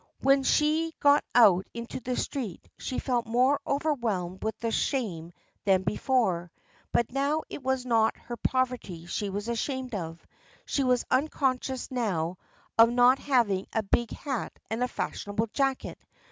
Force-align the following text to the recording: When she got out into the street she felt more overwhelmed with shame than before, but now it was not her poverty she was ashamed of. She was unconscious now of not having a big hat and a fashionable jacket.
When 0.21 0.41
she 0.41 0.95
got 0.99 1.23
out 1.35 1.67
into 1.75 1.99
the 1.99 2.15
street 2.17 2.67
she 2.79 2.97
felt 2.97 3.27
more 3.27 3.59
overwhelmed 3.67 4.43
with 4.43 4.55
shame 4.73 5.31
than 5.63 5.83
before, 5.83 6.51
but 6.91 7.11
now 7.11 7.43
it 7.51 7.61
was 7.61 7.85
not 7.85 8.17
her 8.17 8.35
poverty 8.35 9.05
she 9.05 9.29
was 9.29 9.47
ashamed 9.47 9.93
of. 9.93 10.25
She 10.65 10.83
was 10.83 11.05
unconscious 11.11 11.91
now 11.91 12.39
of 12.79 12.89
not 12.89 13.19
having 13.19 13.67
a 13.73 13.83
big 13.83 14.09
hat 14.09 14.57
and 14.71 14.81
a 14.81 14.87
fashionable 14.87 15.49
jacket. 15.53 15.99